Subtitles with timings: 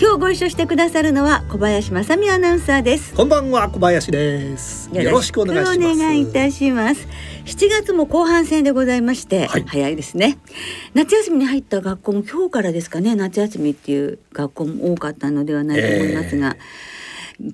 [0.00, 3.14] 今日ご一緒してくださるのは小林正美アナウンサーです。
[3.14, 4.88] こんばんは小林です。
[4.92, 5.78] よろしくお願いします。
[5.78, 7.08] お願いいたします。
[7.46, 10.38] 7月も後半戦でございまして、はい、早いですね。
[10.94, 13.16] 夏休みに入った学校も今日からですかね。
[13.16, 16.87] 夏休みっていう学校も多かったのではないと思いますが、えー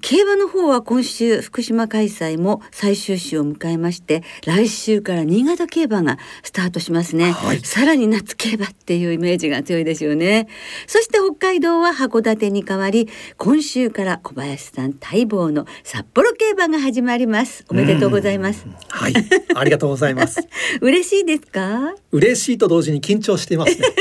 [0.00, 10.48] 競馬の方は今週福島開催も最終週を迎えまして来週から新潟競馬がスタートしますね、はい、さらに夏競馬っていうイメージが強いですよね。
[10.86, 17.66] そして北海道は函館に代わり今週から小林さん待望の札幌競馬が始まります。
[17.68, 18.66] おめでとうございます。
[18.88, 19.14] はい。
[19.54, 20.40] ありがとうございます。
[20.80, 21.94] 嬉しいですか？
[22.10, 23.86] 嬉しいと同時に緊張していますね。
[23.86, 23.92] は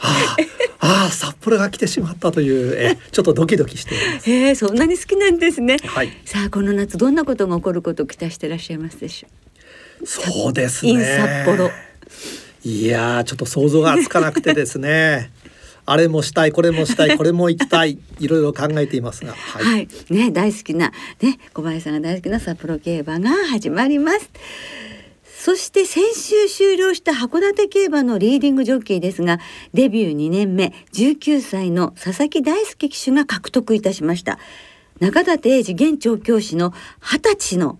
[0.00, 0.36] あ
[0.80, 4.30] ああ札幌が来てしまったというえちょっとドキドキしています。
[4.30, 5.76] えそんなに好きなんですね。
[5.84, 6.10] はい。
[6.24, 9.28] さあこの夏どんなことが起こることを期待していらっしゃいますでしょ
[10.02, 10.06] う？
[10.06, 11.44] そうですね。
[11.44, 11.70] 札幌。
[12.64, 15.30] いやちょっと想像がつかなくてですね。
[15.86, 24.30] あれもしたいこれもしたいこれも行きたいいろいろ考えていますが、はい、はい、ね大好きなね小林さんが大好きな札幌競馬が始まります。
[25.44, 29.40] そして先週終了した函館競馬のリーディングジョッキーですが
[29.74, 34.38] デビュー2年目19歳の佐々木大輔騎手が獲得いたしました。
[35.00, 36.70] 中立英二現調教師の
[37.02, 37.78] 20歳の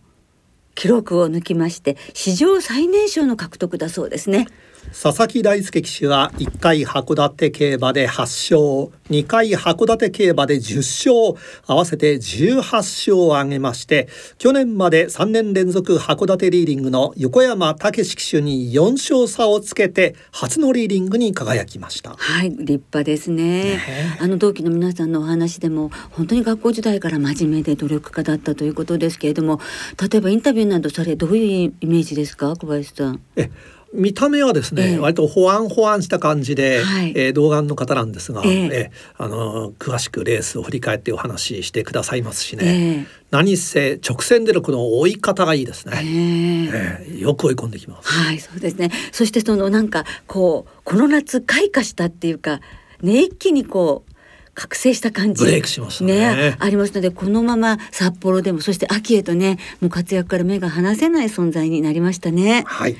[0.74, 4.46] 記録を抜きまして史上最年少の獲得だそうですね。
[4.92, 22.14] 佐々木大輔騎手は1回函館競馬で8勝2回函館競馬で10勝合わせて18勝を挙げまして去年まで3年連続函館リーディングの横山武史騎手に4勝差をつけて初のリーディングに輝きました。
[22.16, 23.80] はい立派ですね、ね、
[24.20, 29.60] あの同期の皆さんのお話でも本当に学校時代から真面目で努力家だったということですけれども
[30.00, 33.20] 例えばインタビューなどされどういうイメージですか小林さん。
[33.36, 33.50] え
[33.94, 48.08] 見た目はですね、えー、割とほわんほわんした感じで、はい、えー、童顔の方なんですが、えー、えー、あの詳しくレースを振り返ってお話ししてくださいますしね、えー、何せ直線でのこの追い方がいいですね、えー、えー、よく追い込んできます。
[48.08, 48.90] はいそうですね。
[49.12, 52.60] そしてそのなんかこうこの夏開花したっていうか
[53.00, 54.14] ね一気にこう
[54.54, 62.64] 覚醒した感じブレイクしましたね、ね、ありますのでこのまま札幌でもそして秋へとねもう活躍から目が離せない存在になりましたね。
[62.66, 62.96] はい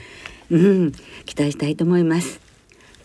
[0.54, 0.92] うん、
[1.25, 2.41] 期待したいと思います。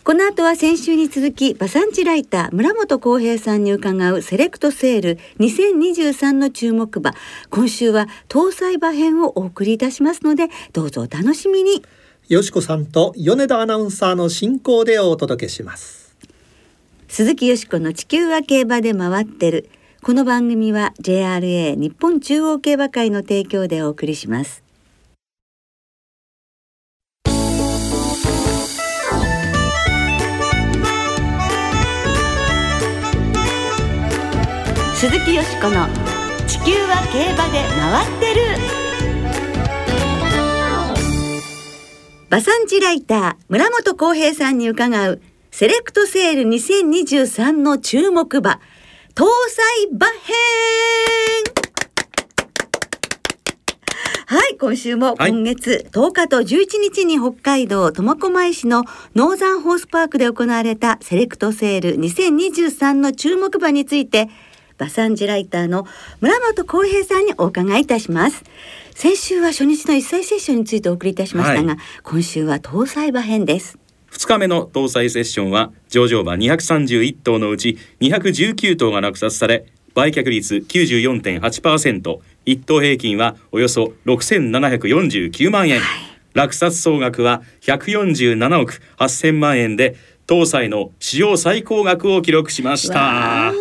[0.04, 7.12] この後は先週に続き馬産地ライター村本浩平さんに伺うセレクトセール2023の注目馬。
[7.50, 11.84] 今週は搭載馬編をお送りいたしますのでどうぞお楽しみに。
[12.28, 16.16] よしこさんと米田アナウンサーの進行でお届けします。
[17.08, 19.68] 鈴木よしこの地球は競馬で回ってる。
[20.02, 24.62] この番組は JRA 日本中央競馬会の提供でお送りします
[35.00, 35.88] 鈴木よしこの
[36.46, 38.42] 「地球は競馬で回ってる」
[42.28, 48.60] 馬産地ライター村本浩平さんに伺うセレクトセール2023の注目馬
[49.14, 50.36] 搭載馬編。
[54.26, 58.84] はい、今週も今月10日と11日に北海道苫小牧市の
[59.16, 64.28] ノーザンホースパークで行われたセレクトセール2023の注目馬について
[64.80, 65.86] 馬産地ライターの
[66.20, 68.42] 村本浩平さんにお伺いいたします。
[68.94, 73.78] 先週は初日の一歳セッションについてお送りいたしましたが、はい、今週は搭載馬編です。
[74.10, 85.88] 2日目の搭載セッションは上場馬231頭のうち219頭が落札され売却率94.8%一等平均はおよそ6749万円、はい、
[86.34, 89.96] 落札総額は147億8000万円で
[90.26, 93.52] 搭載の史上最高額を記録しました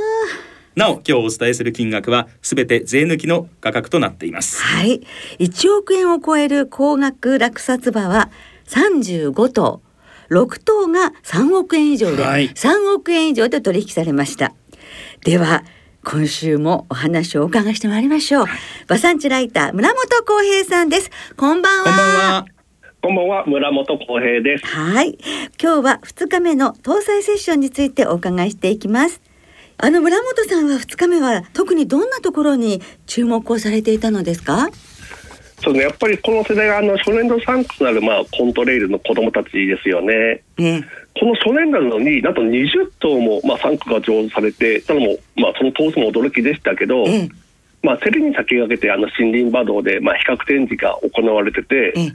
[0.75, 4.61] なお今日お伝えする金額はすべて税抜きの価格となっています。
[4.61, 5.01] はい。
[5.39, 8.29] 1億円を超える高額落札馬は
[8.67, 9.81] 35頭
[10.29, 14.53] 6頭が3億円以上で、はい、3億円以上で取引されました。
[15.23, 15.63] では
[16.03, 18.45] 今週もお話をお伺いしてまいりましょう。
[18.87, 21.11] 馬産地ライター村本浩平さんです。
[21.35, 22.45] こんばんは。
[23.01, 23.45] こんばんは。
[23.45, 24.65] 村本浩平です。
[24.65, 25.17] はい。
[25.61, 29.21] 今日は2日目の搭載セッションについてお伺いしていきます
[29.81, 34.69] あの村本さんは2日目は特にどんなところに注目をされていたのですか？
[35.61, 40.41] そうね、やっぱりこの世代があの初年度3区となる、まあ、コントレイルの子どもたちですよね。
[40.57, 40.81] え
[41.19, 47.27] この初年度なのに、なんと20頭も、まあ、3区が上手されて、ただも、まあ、その頭数も驚きでしたけど、え
[47.83, 52.11] まあ、競りに先駆けてあの森林馬道で、まあ、比較展示が行われてて、え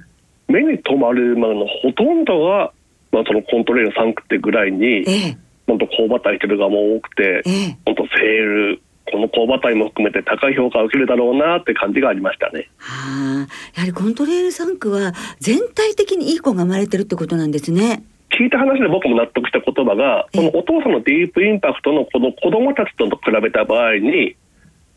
[0.48, 2.72] 目に留まる馬のほとんどが、
[3.12, 12.68] まあ、そのコントレイル3区ってぐらいに、ええ本当、高馬体してる側も多くて、ええ本当、セール、この高馬体も含めて高い評価を受けるだろうなって感じがありましたね。
[12.78, 18.02] はあ、やはりコントレール3区は全体的にいい子が生まれてるってことなんですね。
[18.30, 24.36] 聞いた話で僕も納得した言葉が、ええこのお父さんのディープインパクトのこの子供たちと比べた場合に、やっ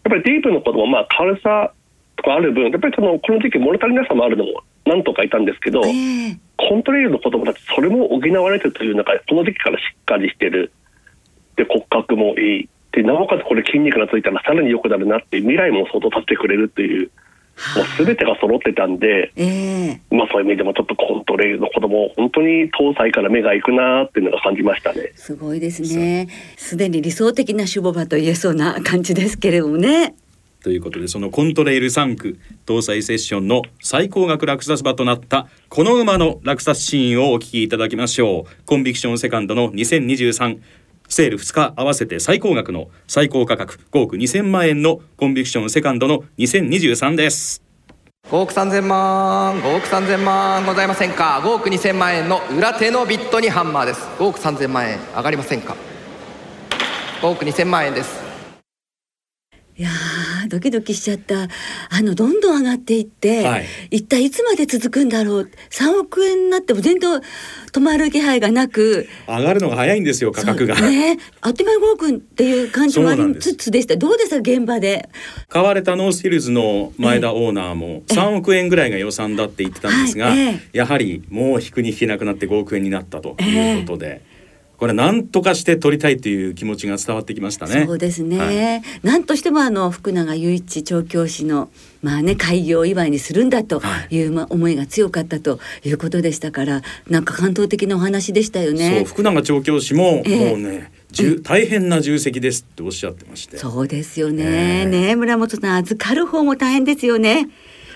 [0.09, 1.73] ぱりディープの子供まあ軽さ
[2.15, 10.73] とかある分、やっぱりそのこの時期物足りなさもあるのもなんとかいたんですけど、ええコントレイルの子供たちそれも補われてるという中でこの時期からしっかりしてる
[11.55, 17.11] で骨格もいいでなおかつこれ筋肉がついたらさらに良くなるなって未来も相当立ってくれるっていう
[17.75, 19.31] もう全てが揃ってたんで。
[19.35, 25.11] ええまあそういう意味でもちょっとコントレイルの子供本当に搭載から目がいくなっていうのが感じましたね。
[25.15, 26.27] すごいですね。
[26.55, 30.15] すでに理想的な種母馬と言えそうな感じですけれどもね。
[30.67, 38.63] ということでそのコントレイル3区搭載セッションの最高額落札馬となったこの馬の落札シーンをお聞きいただきましょう。
[38.65, 40.59] コンビクションセカンドの2023
[41.07, 47.63] セール2日合わせて最高額の最高価格5億2000万円のコンビクションセカンドの2023です。
[48.29, 54.01] 5億3000万5億3000万ございませんか？5億2000万円の裏手のビットにハンマーです。
[54.19, 55.77] 5億3000万円上がりませんか
[57.21, 58.26] ？5億2000万円です。
[59.79, 61.43] いやードキドキしちゃった。
[61.43, 63.65] あのどんどん上がっていって、はい。
[63.91, 65.51] 一体いつまで続くんだろう。
[65.69, 67.21] 3億円になっても全然
[67.71, 69.07] 止まる気配がなく。
[69.27, 71.19] 上がるのが早いんですよ価格が、ね。
[71.41, 75.09] あっという間に5億っていう感じもありつつでしたどうですか現場で？
[75.47, 80.33] 買われたノースヒルズの前田オーナーも3億円ぐらいが予算だって言ってたんですが、
[80.73, 84.23] やはりもう引くに引けなくなって5億円になったということで、
[84.77, 87.85] これ何とかして取りたいという気持ちが伝わってきましたね。
[87.87, 91.69] そうですね、はいなんとしてもあの福永雄一調教師の
[92.03, 99.03] まあね開業祝いにするんだという、まあ思いが強かったということでしたからなんか感動的なお話でしたよそうね。
[99.05, 103.57] 福永調教師もええもうね、重大変な重責ですっておっしゃってまして。
[103.57, 104.81] そうですよえね。
[104.81, 107.49] えね村本さん預かる方も大変ですよね。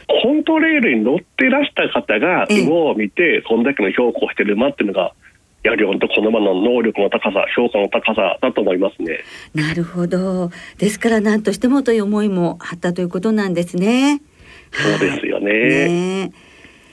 [0.07, 5.13] コントレイルに乗ってらした方がええ馬を見てこんだけの評価をしてる馬っていうのが
[5.63, 9.19] やはり本当この馬の能力の高さ評価の高さだと思いますね。
[9.53, 10.49] なるほど。
[10.77, 14.21] ですから何としてもという思いもあったということなんですね。
[14.71, 16.31] そうですよねね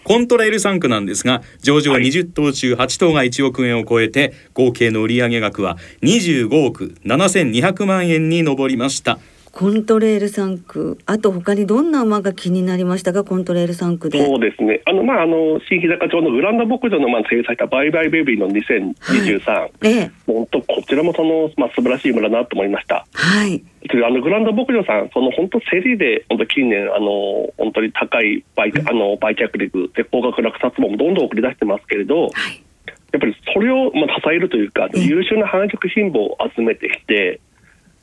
[0.04, 9.18] コントレイル3区なんですが上場20頭中8頭が1億円を超えて合計の売上額は25億7200万円に上りました
[9.58, 13.24] コントレール3区あと他にどんな馬が気になりましたか？
[13.24, 14.24] コントレール3区で。
[14.24, 14.82] そうですね。
[14.86, 23.04] あのまああの新日高町のグランド牧場のまあ制裁したバイバイベビーの2023、ええ本当こちらもそのまあ素晴らしい村だなと思いました。
[23.12, 23.58] はい。
[23.82, 32.62] であのグランド牧場さん、その本当競りで本当近年あの本当に高い売あの売却率で高額落札もどんどん送り出してますけれど、はい。
[33.10, 37.40] やっぱりそれをまあ支えるというか、ええ優秀な繁殖品母を集めてきて、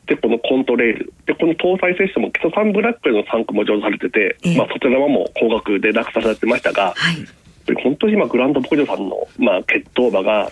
[0.08, 4.58] でこのコントレール、でこの搭載接種も基礎産ブラックの3区も上手されてて、ええ。
[4.58, 7.76] まあ、そちらはもう高額で落札されてましたが、はい。
[7.84, 10.52] 本当に今、グランド牧場さんの、まあ、血統馬が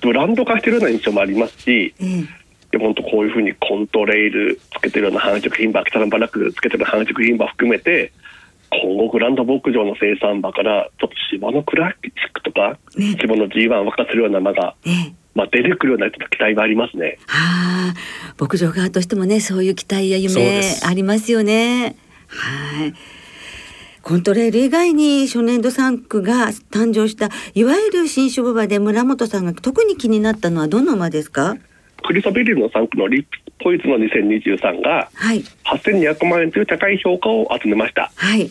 [0.00, 2.42] ブランド化してるような印象もありますし、ええ。
[2.70, 8.12] で本当こういうふうにコントレイルつけてるような繁殖牝馬、北のバラックつけてる繁殖牝馬含めて、
[8.70, 13.16] 今後グランド牧場の生産馬からちょっと芝のクラシックとか、ね。
[13.20, 17.18] 芝の G1 を沸かせるような馬が、ええまあ、出てくるような期待がありますね。
[17.26, 17.94] はあ、
[18.38, 21.96] 牧場側としてもね、そういう期待や夢ありますよね。
[22.28, 22.94] はい。
[24.02, 31.56] コントレール以外に初年度3区が誕生したいわゆる新種馬場で村本さんが特に気になったのはどの馬ですか？
[32.04, 33.28] クリソベリルの3区のリップ
[33.60, 38.10] ポイズの2023がはい8200万円という高い評価を集めました。
[38.16, 38.50] はい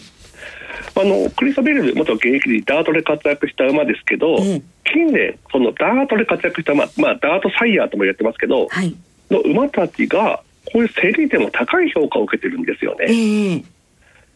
[0.96, 4.62] あのクリストベル元現役でダートで活躍した馬ですけど、ええ。
[4.86, 8.96] 近年そのダートで活躍した馬、まあ、ダートサイヤーとも言ってますけど、はい。
[9.30, 13.06] の馬たちがこういう競りでも高い評価を受けてるんですよね。
[13.10, 13.64] ええ。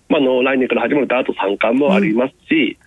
[0.08, 2.78] まあ、あの来年から始まるダート三冠もありますし、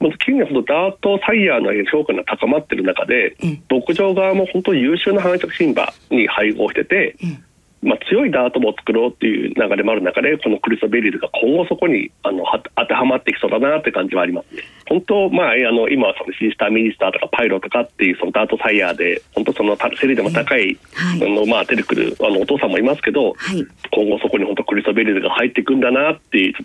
[0.00, 3.60] まず近年そのダートサイヤーの評価が高まってる中で、ええ。
[3.68, 7.53] 牧場側も本当に優秀な繁殖牝馬に配合してて、ええ
[7.84, 12.44] まあ、強いダートも作ろうっていう流れもある中でこのクリストベリルが今後そこにあの
[12.76, 14.62] 当てはまってきそうだなって感じはありますね。
[14.88, 26.64] 本当、まあ、あの今はそのシースターミニスターとかパイロとかっていうそのダートサイヤーで本当そのセリでも高い、はい、あのまあ、出てくるあのお父さんもいますけど、はい、今後そこに本当クリストベリルが入っていくんだなっていうちょっ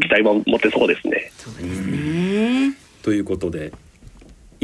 [0.00, 1.30] と期待も持てそうですね。
[1.36, 3.72] そうですねということで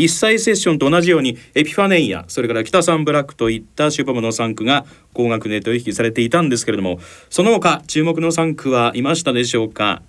[0.04, 6.98] 一歳セッションと同じようにエピファネイアそれから北サンブラックといったシュパムの3区が高額で取引されていたんですけれども
[7.30, 10.02] その他注目の3区はいましたでしょうか？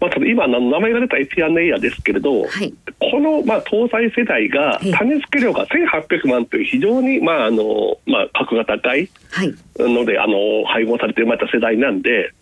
[0.00, 9.10] まあ、今名前が出たエピファネイアですけれど、はい、この、まあ、搭載世代が種付け量が1800万という非常に、まああのまあ、格が高い
[9.78, 12.32] ので、はい、あの配合されて生まれた世代なんで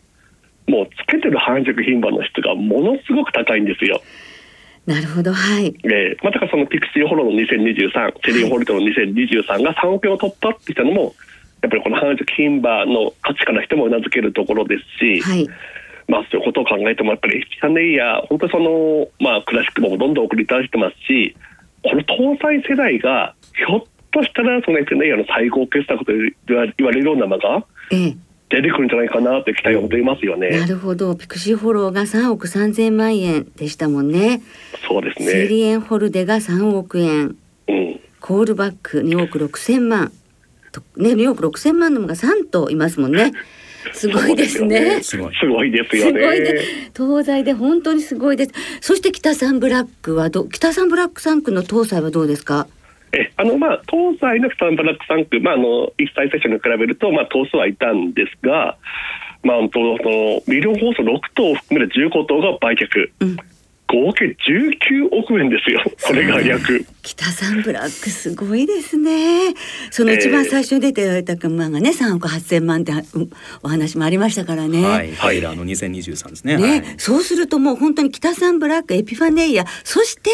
[0.68, 4.02] もうつけてる繁殖牝馬の質がものすごく高いんですよ。
[4.88, 5.66] なるほど、はい。
[5.84, 11.14] えー、まあ、だからそのピクシーホロの2023、セリン・ホリトの2023が3億円を突破ってきたのも、
[11.60, 15.46] やっぱりこの繁殖牝馬の価値からしてもうなずけるところですし、はい。
[16.08, 21.36] まあ、そういうことを考えても、やっぱりシャネイヤー、本当にその、まあ、クラシックもどんどん送り出してますし、
[21.84, 26.12] この搭載世代が、ひょっとしたら、そのエピネイヤーの最高傑作と
[26.46, 28.16] 言われるような馬が、ええ、
[28.50, 30.58] 出てくるんじゃないかなって期待を持てますよね。
[30.58, 31.14] なるほど。
[31.14, 34.40] ピクシーフォローが3億3千万円でしたもんね。
[34.88, 35.26] そうですね。
[35.26, 37.36] セリエンホルデが3億円。
[37.68, 38.00] うん。
[38.20, 40.12] コールバック2億6千万。
[40.72, 43.32] とね、2億6千万の馬が3頭いますもんね。
[43.92, 45.02] すごいですね。
[45.02, 45.34] すごい。
[45.34, 46.20] すごいですよね。
[46.96, 48.52] 当歳で本当にすごいです。
[48.80, 52.66] そしてキタサンブラックはど、キタサンブラック産駒の当歳はどうですか？
[53.12, 58.76] えあのまあ、当歳のスタンブラック産駒、まあ、あの一歳セッションに比べると、まあ、頭数はいたんですが、
[59.42, 63.10] まあ、そのミリオンホース6頭を含める15頭が売却。
[63.20, 63.36] うん
[63.88, 66.84] 合計19億円ですよ、 これが約。
[67.02, 69.54] 北サンブラックすごいですね。
[69.90, 72.92] その一番最初に出てた馬がね、3億8000万って
[73.62, 74.84] お話もありましたからね。
[74.84, 76.56] はい、ハイラーの2023ですね。
[76.58, 80.30] ね、はい、そうするともう本当に北サンブラック、エピファネイア、そして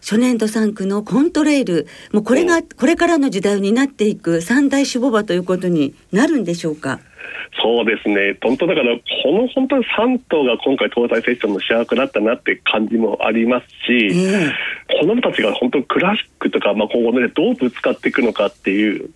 [0.00, 1.86] 初年度3区のコントレイル。
[2.12, 7.00] もうこれがこれからの時代になっていく三大守護馬ということになるんでしょうか？
[7.60, 9.02] そうですね、本当だから、こ
[9.32, 14.52] の本当に3頭が今回、東西セッションの主役だったなって感じもありますし、えー、
[15.00, 19.10] この子たちが本当にクラシックとか、まあ、今後ね、どうぶつかっていくのかっていう、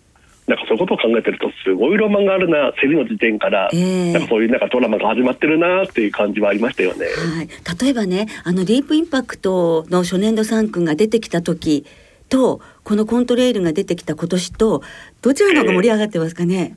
[0.46, 7.06] なんかそういうことを考えてるとすごいロマンがあるな競りの時点から、えー、なんかそういうなんかドラマが始まってるなっていう感じはありましたよね。
[7.06, 7.48] はい、
[7.80, 11.86] 例えばねあのディープインパクトの初年度3区が出てきた時
[12.28, 14.82] とこのコントレイルが出てきた今年と
[15.20, 16.76] どちらの方が盛り上がってますかね、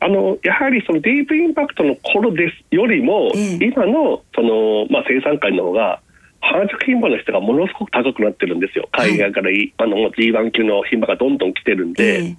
[0.00, 6.02] えー、あのやはりそのディープインパクトの頃ですよりも、えー、今のその、まあ、生産会の方が
[6.42, 8.88] 繁殖牝馬の質がものすごく高くなってるんですよ。
[8.92, 12.18] 海外から、はい、あの G1 級の牝馬がどんどん来てるんで。
[12.18, 12.36] えー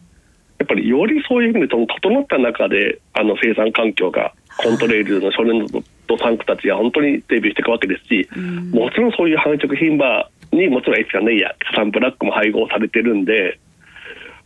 [0.61, 13.59] やっぱりよりそういう意味で整った中であの生産環境がコントレイルの少年のサンクたちが本当にデビューしていくわけですし、うん、もちろんそういう繁殖牝馬にもちろんエピカネイヤサンブラックも配合されてるんで。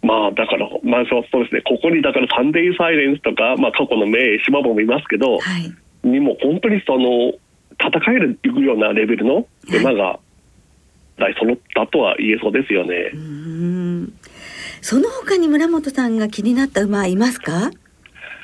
[0.04, 1.62] まあだから、まあ、そうですね。
[1.62, 5.74] ここにだからサンデーサイレンスとか、まあ、過去の名島もいますけど、はい、
[6.08, 7.34] にも本当にその
[7.82, 10.20] 戦えるようなレベルの馬が
[11.18, 13.12] 大揃ったとは言えそうですよね。
[13.16, 14.14] うん
[14.88, 17.72] その他に村本さんが気になった馬いますか？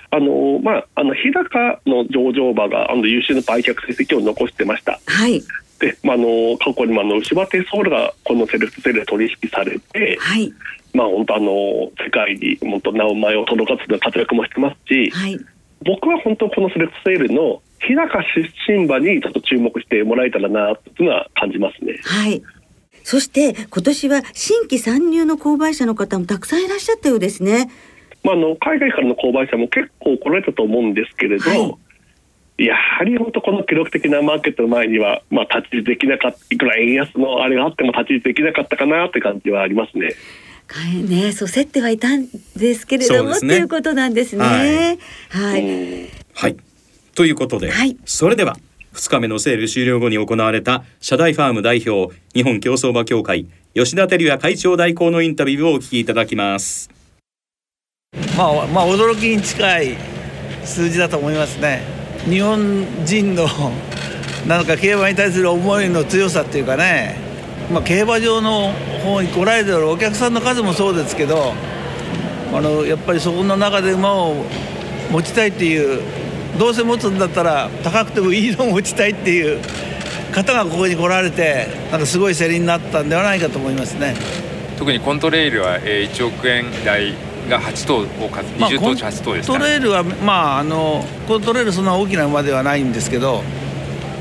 [0.10, 5.00] あのまあ、あの日高の上場馬があの優秀な売却成績を残してました。
[5.06, 5.44] はい。
[5.80, 10.52] で、まあ、あの過去にもあの牛場テソールがこのセレクトセールで取引されて、はい。
[10.96, 15.40] まあ本当あの世界に本当名前を届かす活躍もしてますし、はい。
[15.86, 22.00] 僕は本当このセレクトセールの日高出身馬にちょっと注目してもらえたらなというのは感じますね。
[22.04, 22.42] はい。
[23.12, 27.70] そして今年は新規参入の購買者の方もたくさんいらっしゃったようですね。
[28.24, 31.77] まあ、あの海外からの購買者も結構来られたと思うんですけれど、は
[32.58, 40.15] い、やはり本当この記録的なマーケットの前には、まあ、立ちできなかったいくら円安のあれがあっても立ちできなかったかなって感じはありますね。
[41.03, 44.46] ね、そう競ってはいたんですけれども、ね、っていうことなんですね。
[44.46, 46.56] はい、はい、はい、
[47.13, 48.56] ということで、はい、それでは
[48.94, 56.90] 2日目のセール終了後に行われた社大ファーム代表日本競走馬協会吉田照也会長代行のインタビューをお聞きいただきます。
[58.38, 59.98] まあまあ驚きに近い
[60.66, 61.82] 数字だと思いますね。
[62.26, 63.48] 日本人の
[64.46, 67.16] なんか競馬に対する思いの強さっていうかね、
[67.72, 71.54] まあ、競馬場の方に来られてるお客さんの数もそうですけど
[72.54, 74.44] あのやっぱりそこの中で馬を
[75.12, 76.21] 持ちたいっていう
[76.62, 79.60] どうせ持つんだったら高くてもいいのを持ちたいっていう
[80.32, 84.13] 方がここに来られてなんかすごい競りになったんではないかと思いますね
[84.77, 87.15] 特にコントレイルは1億円台
[87.50, 93.41] が8頭をか20頭中8頭ですか、ね、トレイルはまああのコントレイルそんな大きな馬ではないんですけど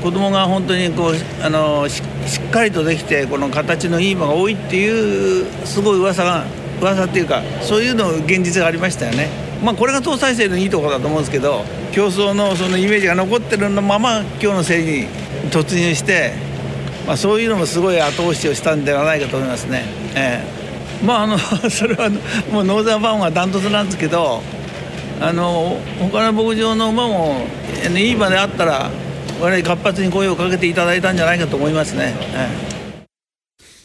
[0.01, 6.45] 子供が本当にこうあのしっかりとできてこの形のいい馬が多いっていうすごい噂が
[6.81, 9.50] 噂っていうかそういうの現実がありましたよね。
[9.63, 15.07] まあこれが搭載性のいいところだと思うんですけど競争のそのイメージが残ってるのまま今日のせいに
[15.51, 16.33] 突入して、
[17.05, 19.83] まあ、そういうのもすごい後押しをしたんではないかと思いますね。
[20.15, 21.37] えー、まああの
[21.69, 22.09] それは
[22.51, 24.41] もうノーザンファンはダントツなんですけど
[25.19, 27.45] あの他の牧場の馬も
[27.95, 28.89] いい馬であったら
[29.39, 32.15] 我々活発に声をかけていただいたんじゃないかと思いますね。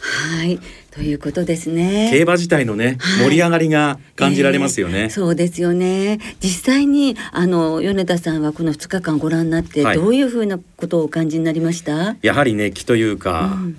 [0.00, 2.08] はいということですね。
[2.10, 5.02] 競馬自体のね、はい、盛り上がりが感じられますよね。
[5.02, 6.18] えー、そうですよね。
[6.40, 12.16] 実際にあの米田さんはこの2日間ご覧になって、どういうふうなことをお感じになりました？
[12.22, 13.58] やはり熱気というか。
[13.62, 13.76] うん。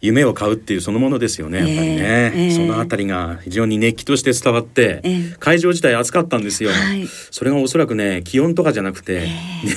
[0.00, 2.44] 夢を買うっていうそのものですよねやっぱりね、えー。
[2.44, 9.26] えー、そのあたりが非常に熱気として伝わって、えー、会場自体暑かったんですよ、はい、それがおそらくね気温とかじゃなくて、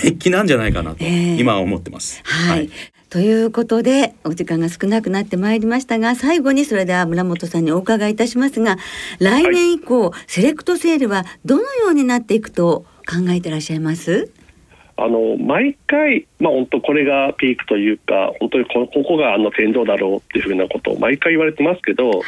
[0.04, 2.70] 熱気なんじゃないかなと、今は思ってます、はい、はい
[3.10, 8.76] ということでお時間が少なくなってまいりましたが最後にそれでは村本さんにお伺いいたしますが
[9.20, 14.30] 来年以降、はい、セレクトセールはどのようになっていくと考えていらっしゃいます？
[14.98, 22.24] あの毎回、まあ、本当これがピークというか本当にここがあの天井だろうっていうふうなことを毎回言われてますけど、はい、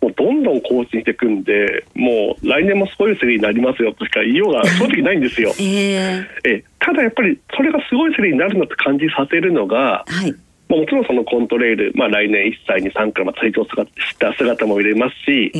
[0.00, 5.52] もうどんどん更新していくんでもう来年もそういう競りになりますよとしか言いようが 正直ないんですよ。
[5.58, 10.34] えー、えただやっぱりそれがすごい競りになるなって感じさせるのが、はい、
[10.72, 15.58] もちろんそのコントレール、まあ、来年1歳に3から成長した姿も入れますし、え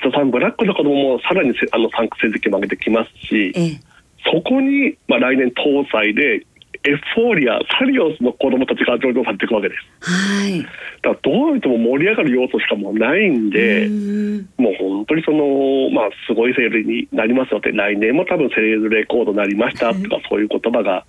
[0.00, 3.52] ー、さんブラックの子供もさらにあの参加成績も上げてきますし。
[3.54, 3.92] えー
[4.24, 6.46] そこに、まあ、来年搭載で
[6.84, 10.10] エフフォーリアサリオスの子供たちが上場されていくわけです。
[10.10, 10.62] はい。
[10.62, 10.68] だか
[11.02, 21.04] らどう見ても盛り上がる要素しかもうないんで、んもう本当にそのまあすごいセールになりますので来年も多分セールレコードになりましたとか、そういう言葉が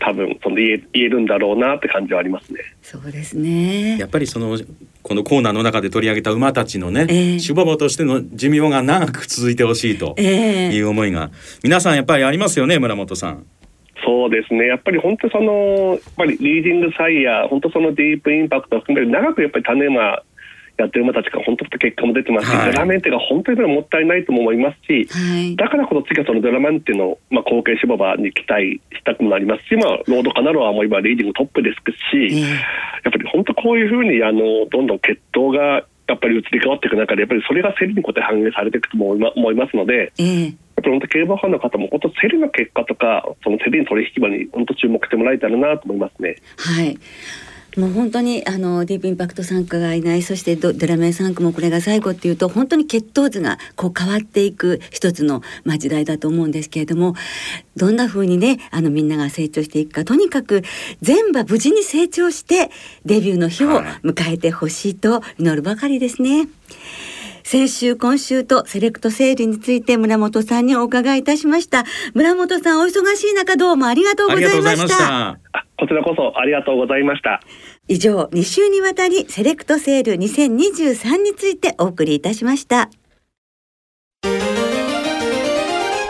[0.00, 2.60] 多分その言え言えるんだろうなって感じはありますね。
[2.82, 3.98] そうですね。
[3.98, 4.56] やっぱりその
[5.02, 11.30] このコーナーの中で取り上げた馬たちのね、えー、種馬としての寿命が長く続いてほしいという思いが、
[11.64, 13.46] 皆さんやっぱりありますよね村本さん。
[14.04, 14.66] そうですね。
[14.66, 20.22] やっぱり本当そのやっぱりリーディングサイヤー本当そのディープインパクトを含めて長くやっぱり種馬
[20.78, 31.82] やってる馬たちが本当と結果も出てますし、はい、ドラメンテが本当にもったいないとも思いますし、はい、だからこそ次はそのドラメンテの、まあ、後継芝馬に期待したくもなりますし、まあ、ロードカナロアも今リーディングトップです
[32.14, 39.16] し、やっぱり本当こういうふうにあのどんどん血統がやっぱり移り変わっていく中でやっぱりそれが競りにこうやって反映されていくと思
[39.52, 46.36] いますので、えー、やっぱり本当競馬ファンの方も本当競りの結果とかその競りの取引場に本当注目してもらえたらなと思いますね。
[46.56, 46.98] はい
[47.76, 57.14] もう本当にあのディープインパクト参加がいないそしてドドラメン参加もこれが最後っていうと本当に血統図がこう変わっていく一つの、まあ、時代だと思うんですけれども
[57.76, 60.62] どんな風にねあのみんなが成長していくかとにかく
[61.02, 62.70] 全部無事に成長して
[63.04, 66.48] デビューの日を迎えてほしいと祈るばかりですね。
[67.50, 71.86] 先週今週とセレクトセールについて村本さんにお伺いいたしました。
[72.12, 75.40] 村本さんお忙しい中どうもありがとうございました。
[75.78, 77.40] こちらこそありがとうございました。
[77.88, 82.90] 以上2週にわたりセレクトセール2023についてお送りいたしました。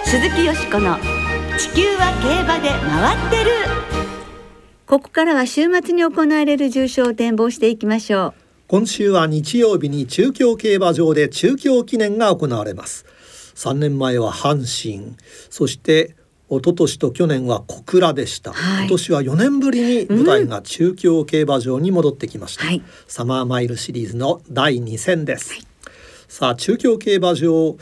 [0.06, 0.96] 鈴木よしこの
[1.56, 3.50] 地球は競馬で回ってる。
[4.86, 13.06] ここからは週末に行われる重賞を展望していきましょう今週は日曜日に中京競馬場で中京記念が行われます。
[13.54, 15.16] 3年前は阪神。
[15.48, 16.14] そして
[16.50, 25.62] 一昨年と去年は小倉でした、はい、今年は4年ぶりに舞台が中京競馬場に戻ってきました、うん、サマーマイルシリーズの第2戦です、はい、
[26.28, 27.76] さあ中京競馬場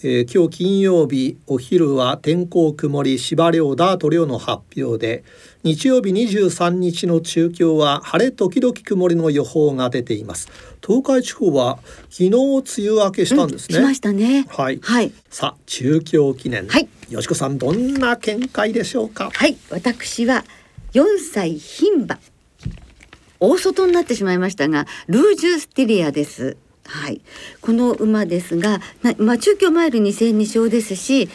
[0.00, 5.24] えー、今日金曜日お昼は天候曇り芝涼ダート量の発表で
[5.64, 10.48] 日曜日23日の中京は晴れ時々曇りの予報が出ています。
[10.86, 11.80] 東海地方は
[12.10, 14.46] 昨日梅雨明けしたんですね、うん、しましたね。
[14.48, 16.68] はい、はい、さあ中京記念。
[16.68, 16.88] はい。
[17.10, 19.30] よしこさんどんな見解でしょうか？
[19.34, 19.56] はい。
[19.70, 20.44] 私は
[20.92, 22.20] 4歳牝馬。
[23.40, 26.56] 大外になってしまいましたがルージュスティリアです
[26.88, 27.20] はい、
[27.60, 28.80] この馬ですが、
[29.18, 31.28] まあ、中京マイル2戦2勝ですし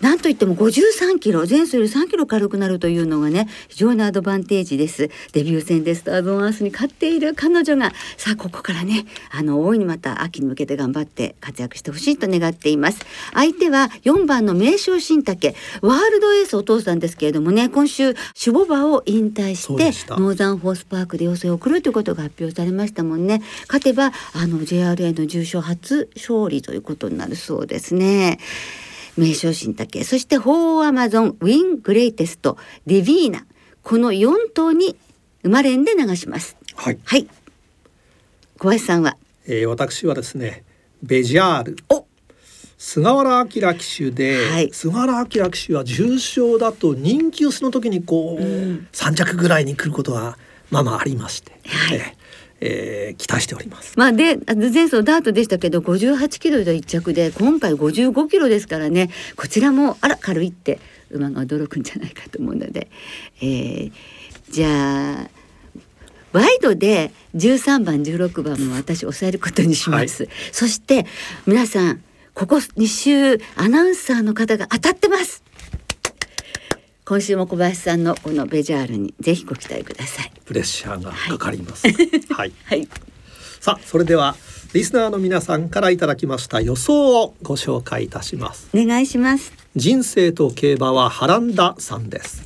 [0.00, 5.10] なんといっても53キロ前走より3キロ軽くなるというのがね非常にアドバンテージです。
[5.32, 13.00] デビュー戦でスターズ・オン・アースに勝っている彼女がさあここからねあの大いにまた秋に向けて頑張って活躍してほしいと願っています。
[13.32, 18.14] 相手は4番の名将新竹ワールドエースお父さんですけれどもね今週
[18.46, 23.42] 守護馬を引退してノーザンホースパークで予選を送るということが発表されましたもんね。
[23.66, 28.38] 勝てばあの JRA の重賞初勝利ということになるそうですね
[29.18, 30.04] 名称新竹。
[30.04, 33.46] そしてホーアマゾンウィングレイテストディヴィーナ。
[33.82, 34.96] この4頭に
[35.42, 36.56] 生まれんで流します。
[36.74, 37.26] はい、はい、
[38.58, 40.62] 小林さんは、えー、私はですね
[41.02, 41.76] ベジャール。
[41.88, 42.06] お。
[42.76, 50.38] 菅原明騎手で、はい、菅原明騎手は重賞だと人気薄の時にこう、うん、3着ぐらいに来ることは
[50.70, 52.17] まあまあありまして、はい、えー、
[52.60, 53.94] 期待しております。
[53.96, 62.90] まあで前走ダートでしたけど58キロで1着で今回55キロですからねこちらもあら軽いって馬が驚くんじゃないかと思うので、
[63.40, 63.92] えー、
[64.50, 65.30] じゃあ
[66.32, 70.24] ワイドで13番16番も私抑えることにします。
[70.24, 71.06] はい、そして
[71.46, 72.02] 皆さん
[72.34, 75.42] ここ2週アナウンサーの方が当たってます。
[77.08, 80.32] 今週も小林さんのこのベジャールにぜひご期待ください。
[80.44, 81.88] プレッシャーがかかります。
[82.34, 82.86] はい、はい、
[83.60, 84.36] さあそれでは
[84.74, 88.68] リスナーの皆さんからいただきました予想をご紹介いたします。
[88.74, 89.54] お願いします。
[89.74, 92.42] 人生と競馬はハランダさんです。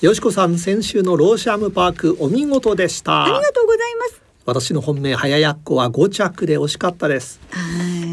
[0.00, 3.22] よしこさん先週のローシャムパークお見事でした。
[3.22, 4.22] ありがとうございます。
[4.46, 7.38] 私の本命早やっこは5着で惜しかったです。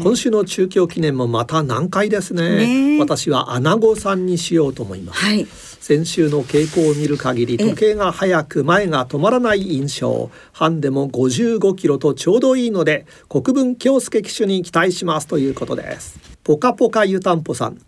[0.02, 2.98] 今週の中京記念もまた難解ですね。
[3.00, 5.46] 私は穴子さんにしようと思います、はい
[5.86, 10.30] 先週の傾向を見る限り時計が速く前が止まらない印象。
[10.54, 16.18] ハンデも55キロとちょうどいいので国分京介騎手に期待しますということです。
[16.42, 17.78] ポカポカ湯たんぽさん。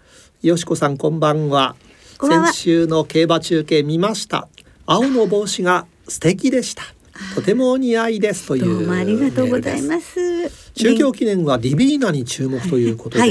[0.42, 1.74] よしこさんこんばんは。
[2.20, 4.46] 先週の競馬中継見ました。
[4.84, 6.82] 青の帽子が素敵でした
[7.34, 10.72] とてもお似合いですというどうもありがとうございます。
[10.74, 13.30] 中京記念はディビーナに注目ということで、はい。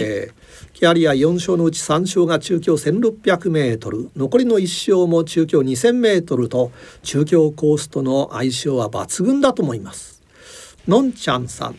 [0.74, 6.72] キャリア4勝のうち3勝が中京1600メートル残りの1勝も中京2000メートルと
[7.02, 10.22] 中京コースとの相性は抜群だと思います。
[10.88, 11.76] のんちゃんさん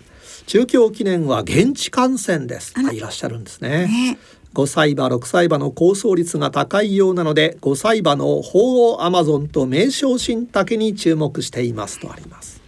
[0.46, 2.72] 中京記念は現地観戦です。
[2.92, 3.86] いらっしゃるんですね。
[3.86, 4.18] ね
[4.56, 12.62] 5歳馬6歳馬の構想率が高いようなので5歳馬の鳳凰アマゾンと名称新竹に注目していますとあります。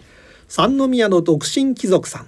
[0.49, 2.27] 三宮の独身貴族さん。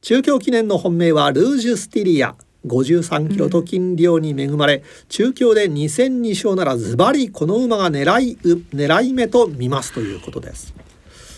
[0.00, 2.34] 中京記念の本命はルージュスティリア。
[2.66, 8.38] 53キロと斤量に恵まれ、うん、中京で2戦2勝ならズバリこの馬が狙い
[8.74, 10.74] 狙い目と見ますということです。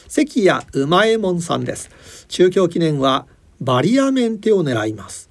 [0.06, 1.90] 関谷馬右衛門さんです。
[2.28, 3.26] 中京記念は
[3.60, 5.29] バリアメンテを狙います。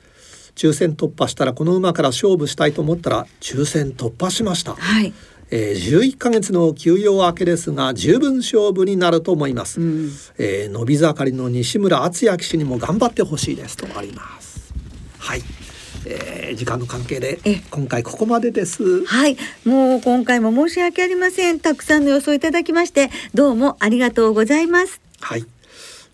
[0.60, 5.13] 抽選突破したらこの馬から勝負したいと思ったら抽選突破しました、はい。
[5.52, 14.74] えー、11ヶ月の休養明けですが十分勝負になると思います、うん、えー、伸び盛りの西村敦也騎手にも頑張ってほしいですとあります。
[15.17, 15.41] はい。
[16.06, 17.39] えー、時間の関係で
[17.72, 19.06] 今回ここまでです。
[19.06, 19.38] はい。
[19.63, 21.60] もう今回も申し訳ありません。
[21.62, 25.00] たくさんの予想いただきましてどうもありがとうございます。
[25.22, 25.45] はい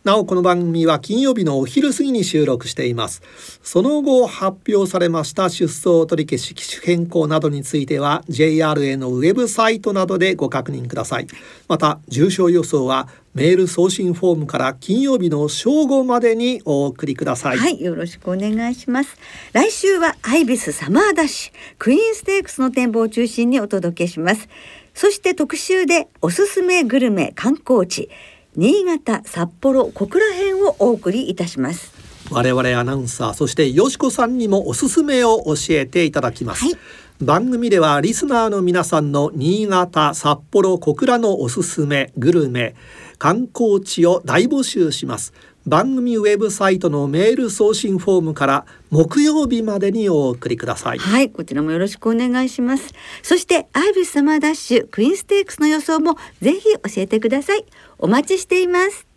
[0.06, 3.24] なおこの番組は金曜日のお昼過ぎに収録しています。
[3.64, 11.28] その後発表されました出走取り消し機種変更などについては JRA のウェブサイトなどでご確認ください。
[11.68, 17.58] また重症予想はメール送信フォームから金曜日の正午までにお送りください。
[17.58, 19.18] はいよろしくお願いします。
[19.54, 24.50] 来週はアイビスサマーダッシュクイーンステークスの展望を中心にお届けします。
[24.94, 28.08] そして特集でおすすめグルメ観光地
[28.56, 31.94] 新潟札幌小倉編をお送りいたします。
[32.32, 36.74] 我々アナウンサーそしてよしこさんにもおすすめを教えていただきます、はい、
[37.22, 42.76] 番組ではリスナーの皆さんの新潟札幌小倉のおすすめグルメ
[43.20, 45.34] 観光地を大募集します。
[45.68, 51.00] 番組ウェブサイトのメール送信フォームから木曜日までにお送りください。
[51.00, 52.94] はいこちらもよろしくお願いします。
[53.24, 57.66] そしてアイビスサマーダッシュクイーンステークスの予想もぜひ教えてください
[57.98, 59.08] お待ちしています。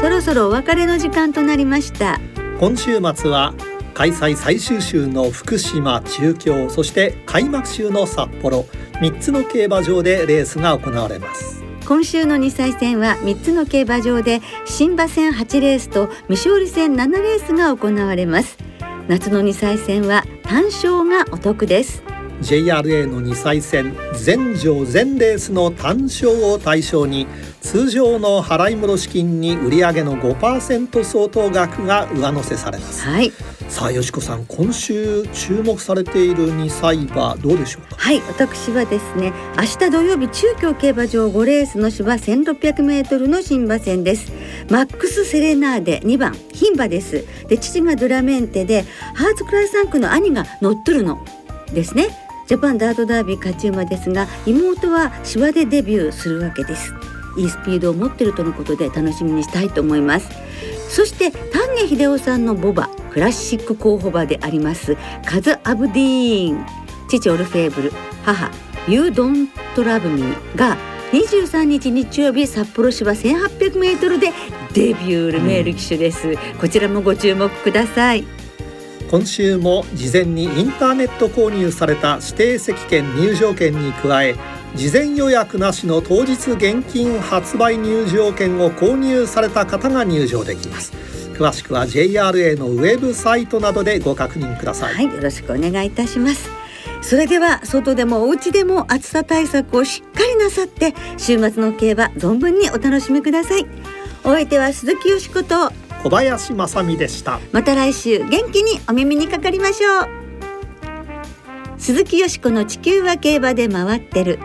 [0.00, 2.20] そろそろお別れの時間となりました。
[2.60, 3.54] 今週末は
[3.94, 8.66] 開催最終週の福島中京そして開幕週の札幌。
[9.00, 11.64] 3つの競馬場でレースが行われます。
[11.86, 18.56] 今週の2歳戦は3つの競馬場で新馬戦8レースと未勝利戦7レースが行われます
[19.06, 22.13] 夏の2歳戦は単勝がお得です。
[22.42, 27.26] JRA の2歳戦全場全レースの単勝を対象に
[27.60, 33.32] 通常の払い戻し金に売上の5%相当額が上乗せされます、はい、
[33.68, 37.96] さあよしこさん今週注目されている2歳馬どうでしょうか？
[37.96, 44.30] はい私はですね明日土曜日中京競馬場5レースの芝 1600m の新馬戦です。
[44.70, 47.24] マックス・セレナーデ2番牝馬です。
[47.48, 48.82] で父がドラメンテで
[49.14, 51.24] ハーツクライサンクの兄が乗っとるの
[51.72, 52.08] ですね
[52.46, 56.94] ジャパンダートダービー勝ち馬ですが妹は芝でデビューするわけです。
[57.36, 60.28] いいスピードを持っているとのことで楽しみにしたいと思います。
[60.88, 66.66] そして丹下秀夫さんのボバクラシック候補馬でありますカズ・アブディーン。
[67.08, 67.92] 父オルフェーブル
[68.24, 68.50] 母
[68.88, 70.76] ユー・ドント・ラブ・ミーが
[71.12, 74.32] 23日日曜日札幌市は 1800m で
[74.72, 78.43] デビュールメール機種です、うん、こちらもご注目ください。
[79.10, 84.34] 今週も事前にインターネット購入された指定席券入場券に加え
[84.74, 90.92] 事前予約なしの当日現金発売入場券を購入された方が入場できます。
[91.34, 96.48] 詳しくは JRA のウェブサイトなどでご確認ください、はい、よろしくお願いいたします。
[97.02, 103.66] それでは外でもお家でも暑さ対策をしっかりなさって週末の競馬存分にお楽しみください。
[104.24, 105.70] お相手は鈴木よしこと
[106.04, 107.40] 小林正美でした。
[107.50, 110.08] また来週元気にお耳にかかりましょう。
[111.78, 114.38] 鈴木よしこの地球は競馬で回ってる。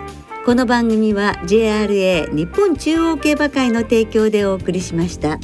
[0.45, 5.37] この番組は JRA 日本中央競馬会の提供でお送りしました。